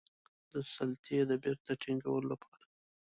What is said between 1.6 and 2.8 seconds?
ټینګولو لپاره.